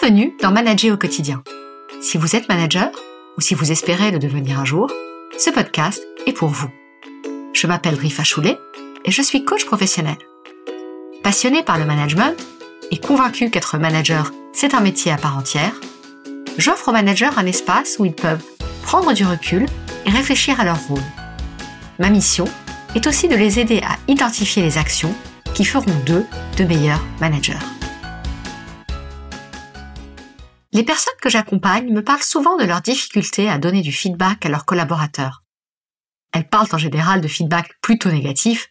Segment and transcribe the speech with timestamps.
[0.00, 1.42] Bienvenue dans Manager au quotidien.
[2.00, 2.90] Si vous êtes manager
[3.36, 4.90] ou si vous espérez le devenir un jour,
[5.38, 6.70] ce podcast est pour vous.
[7.52, 8.58] Je m'appelle Rifa Choulet
[9.04, 10.16] et je suis coach professionnel.
[11.22, 12.34] Passionné par le management
[12.90, 15.74] et convaincu qu'être manager, c'est un métier à part entière,
[16.56, 18.44] j'offre aux managers un espace où ils peuvent
[18.82, 19.66] prendre du recul
[20.06, 21.02] et réfléchir à leur rôle.
[21.98, 22.46] Ma mission
[22.94, 25.14] est aussi de les aider à identifier les actions
[25.54, 26.24] qui feront d'eux
[26.56, 27.58] de meilleurs managers.
[30.72, 34.48] Les personnes que j'accompagne me parlent souvent de leurs difficultés à donner du feedback à
[34.48, 35.44] leurs collaborateurs.
[36.32, 38.68] Elles parlent en général de feedback plutôt négatif,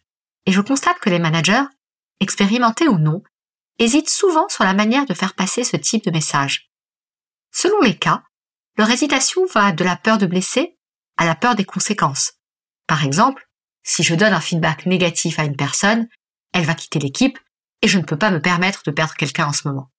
[0.48, 1.64] et je constate que les managers,
[2.20, 3.22] expérimentés ou non,
[3.77, 6.72] hésitent souvent sur la manière de faire passer ce type de message.
[7.52, 8.24] Selon les cas,
[8.77, 10.77] leur hésitation va de la peur de blesser
[11.18, 12.34] à la peur des conséquences.
[12.88, 13.48] Par exemple,
[13.84, 16.08] si je donne un feedback négatif à une personne,
[16.52, 17.38] elle va quitter l'équipe
[17.84, 19.91] et je ne peux pas me permettre de perdre quelqu'un en ce moment.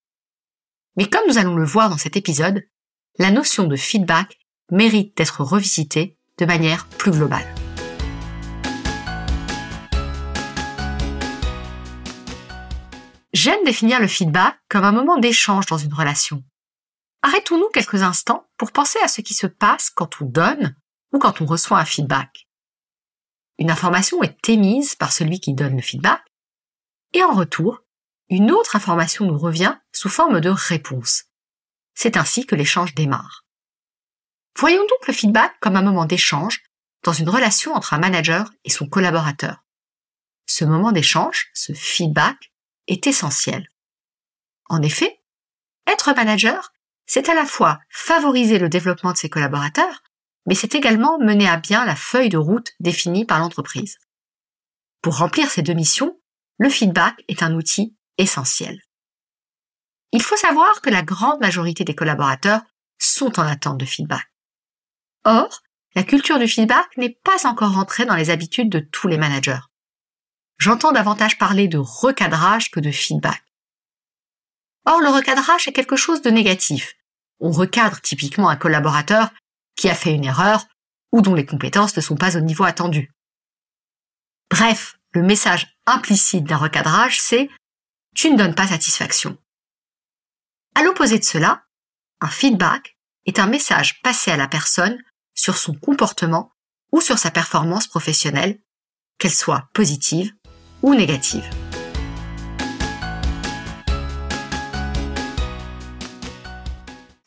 [0.97, 2.63] Mais comme nous allons le voir dans cet épisode,
[3.19, 4.39] la notion de feedback
[4.71, 7.47] mérite d'être revisitée de manière plus globale.
[13.33, 16.45] J'aime définir le feedback comme un moment d'échange dans une relation.
[17.23, 20.77] Arrêtons-nous quelques instants pour penser à ce qui se passe quand on donne
[21.13, 22.47] ou quand on reçoit un feedback.
[23.59, 26.23] Une information est émise par celui qui donne le feedback
[27.15, 27.82] et en retour,
[28.33, 31.25] une autre information nous revient sous forme de réponse.
[31.95, 33.45] C'est ainsi que l'échange démarre.
[34.59, 36.63] Voyons donc le feedback comme un moment d'échange
[37.03, 39.65] dans une relation entre un manager et son collaborateur.
[40.47, 42.53] Ce moment d'échange, ce feedback,
[42.87, 43.69] est essentiel.
[44.71, 45.21] En effet,
[45.87, 46.73] être manager,
[47.05, 50.03] c'est à la fois favoriser le développement de ses collaborateurs,
[50.47, 53.99] mais c'est également mener à bien la feuille de route définie par l'entreprise.
[55.03, 56.19] Pour remplir ces deux missions,
[56.57, 58.81] le feedback est un outil essentiel.
[60.13, 62.61] Il faut savoir que la grande majorité des collaborateurs
[62.99, 64.29] sont en attente de feedback.
[65.25, 65.63] Or,
[65.95, 69.61] la culture du feedback n'est pas encore entrée dans les habitudes de tous les managers.
[70.59, 73.43] J'entends davantage parler de recadrage que de feedback.
[74.85, 76.95] Or, le recadrage est quelque chose de négatif.
[77.41, 79.31] On recadre typiquement un collaborateur
[79.77, 80.67] qui a fait une erreur
[81.13, 83.13] ou dont les compétences ne sont pas au niveau attendu.
[84.51, 87.49] Bref, le message implicite d'un recadrage, c'est
[88.15, 89.37] tu ne donnes pas satisfaction.
[90.75, 91.65] À l'opposé de cela,
[92.21, 92.97] un feedback
[93.27, 94.99] est un message passé à la personne
[95.35, 96.53] sur son comportement
[96.93, 98.61] ou sur sa performance professionnelle,
[99.19, 100.33] qu'elle soit positive
[100.83, 101.49] ou négative.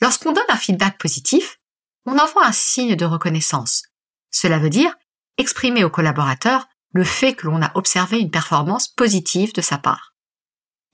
[0.01, 1.59] Lorsqu'on donne un feedback positif,
[2.05, 3.83] on envoie un signe de reconnaissance.
[4.29, 4.95] Cela veut dire
[5.37, 10.14] exprimer au collaborateur le fait que l'on a observé une performance positive de sa part.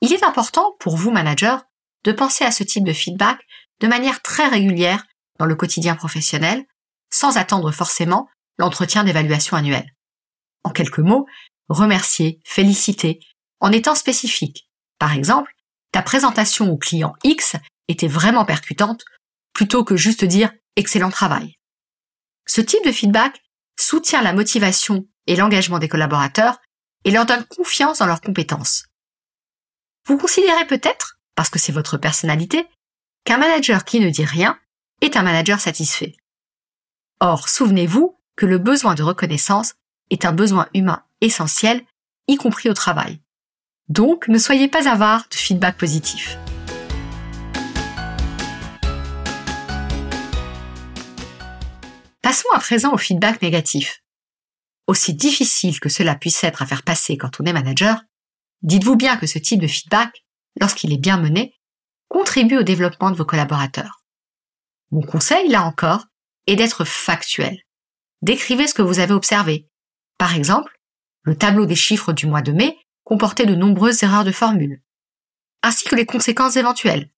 [0.02, 1.64] Il est important pour vous, manager,
[2.04, 3.40] de penser à ce type de feedback
[3.80, 5.06] de manière très régulière
[5.40, 6.66] dans le quotidien professionnel,
[7.12, 9.86] sans attendre forcément l'entretien d'évaluation annuel.
[10.64, 11.26] En quelques mots,
[11.70, 13.20] remercier, féliciter,
[13.60, 14.70] en étant spécifique.
[15.00, 15.52] Par exemple,
[15.92, 17.56] ta présentation au client X
[17.88, 19.04] était vraiment percutante,
[19.54, 21.56] plutôt que juste dire excellent travail.
[22.48, 23.42] Ce type de feedback
[23.80, 26.60] soutient la motivation et l'engagement des collaborateurs
[27.04, 28.86] et leur donne confiance dans leurs compétences.
[30.06, 32.68] Vous considérez peut-être, parce que c'est votre personnalité,
[33.24, 34.60] qu'un manager qui ne dit rien
[35.02, 36.16] est un manager satisfait.
[37.20, 39.76] Or, souvenez-vous que le besoin de reconnaissance
[40.10, 41.84] est un besoin humain essentiel,
[42.28, 43.20] y compris au travail.
[43.90, 46.38] Donc, ne soyez pas avare de feedback positif.
[52.22, 54.02] Passons à présent au feedback négatif.
[54.88, 58.04] Aussi difficile que cela puisse être à faire passer quand on est manager,
[58.62, 60.24] Dites-vous bien que ce type de feedback,
[60.60, 61.56] lorsqu'il est bien mené,
[62.08, 64.04] contribue au développement de vos collaborateurs.
[64.92, 66.06] Mon conseil, là encore,
[66.48, 67.62] est d'être factuel.
[68.22, 69.68] Décrivez ce que vous avez observé.
[70.18, 70.78] Par exemple,
[71.24, 74.82] le tableau des chiffres du mois de mai comportait de nombreuses erreurs de formule,
[75.64, 77.10] ainsi que les conséquences éventuelles.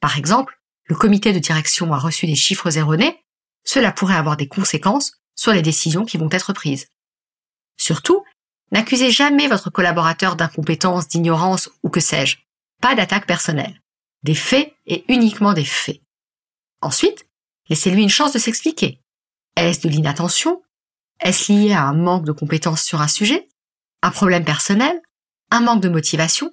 [0.00, 3.24] Par exemple, le comité de direction a reçu des chiffres erronés,
[3.64, 6.88] cela pourrait avoir des conséquences sur les décisions qui vont être prises.
[7.76, 8.24] Surtout,
[8.72, 12.38] N'accusez jamais votre collaborateur d'incompétence, d'ignorance ou que sais-je.
[12.80, 13.80] Pas d'attaque personnelle.
[14.22, 16.00] Des faits et uniquement des faits.
[16.80, 17.26] Ensuite,
[17.68, 19.00] laissez-lui une chance de s'expliquer.
[19.56, 20.62] Est-ce de l'inattention?
[21.20, 23.48] Est-ce lié à un manque de compétence sur un sujet?
[24.02, 25.00] Un problème personnel?
[25.50, 26.50] Un manque de motivation?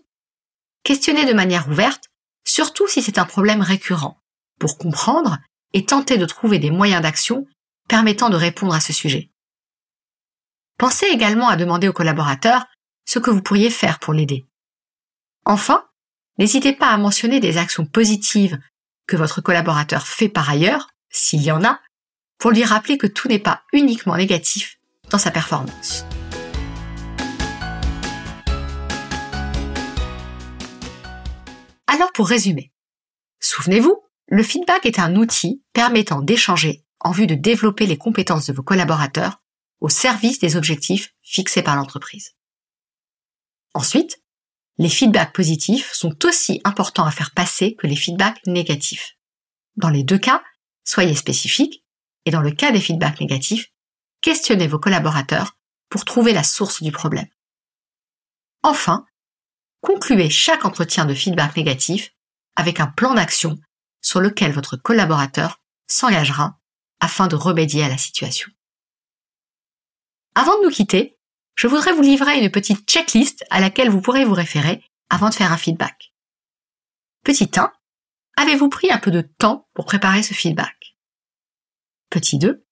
[0.83, 2.05] Questionnez de manière ouverte,
[2.45, 4.19] surtout si c'est un problème récurrent,
[4.59, 5.37] pour comprendre
[5.73, 7.45] et tenter de trouver des moyens d'action
[7.87, 9.29] permettant de répondre à ce sujet.
[10.77, 12.67] Pensez également à demander au collaborateur
[13.03, 14.45] ce que vous pourriez faire pour l'aider.
[15.43, 15.83] Enfin,
[16.37, 18.59] n'hésitez pas à mentionner des actions positives
[19.07, 21.79] que votre collaborateur fait par ailleurs, s'il y en a,
[22.37, 24.77] pour lui rappeler que tout n'est pas uniquement négatif
[25.09, 26.05] dans sa performance.
[31.87, 32.71] Alors pour résumer,
[33.39, 38.53] souvenez-vous, le feedback est un outil permettant d'échanger en vue de développer les compétences de
[38.53, 39.41] vos collaborateurs
[39.79, 42.35] au service des objectifs fixés par l'entreprise.
[43.73, 44.21] Ensuite,
[44.77, 49.17] les feedbacks positifs sont aussi importants à faire passer que les feedbacks négatifs.
[49.75, 50.43] Dans les deux cas,
[50.83, 51.83] soyez spécifiques
[52.25, 53.71] et dans le cas des feedbacks négatifs,
[54.21, 55.57] questionnez vos collaborateurs
[55.89, 57.27] pour trouver la source du problème.
[58.63, 59.05] Enfin,
[59.81, 62.13] concluez chaque entretien de feedback négatif
[62.55, 63.57] avec un plan d'action
[64.01, 66.59] sur lequel votre collaborateur s'engagera
[66.99, 68.51] afin de remédier à la situation.
[70.39, 71.17] Avant de nous quitter,
[71.55, 75.33] je voudrais vous livrer une petite checklist à laquelle vous pourrez vous référer avant de
[75.33, 76.13] faire un feedback.
[77.23, 77.73] Petit 1.
[78.35, 80.95] Avez-vous pris un peu de temps pour préparer ce feedback?
[82.11, 82.63] Petit 2.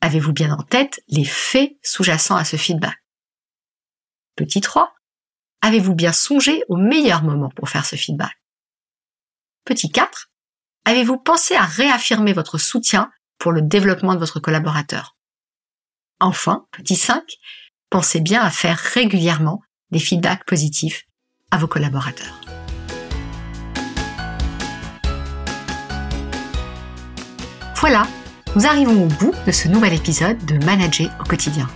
[0.00, 3.02] Avez-vous bien en tête les faits sous-jacents à ce feedback?
[4.36, 4.94] Petit 3.
[5.62, 8.40] Avez-vous bien songé au meilleur moment pour faire ce feedback?
[9.64, 10.30] Petit 4.
[10.84, 15.16] Avez-vous pensé à réaffirmer votre soutien pour le développement de votre collaborateur?
[16.22, 17.22] Enfin, petit 5,
[17.88, 21.06] pensez bien à faire régulièrement des feedbacks positifs
[21.50, 22.38] à vos collaborateurs.
[27.76, 28.06] Voilà,
[28.54, 31.66] nous arrivons au bout de ce nouvel épisode de Manager au quotidien.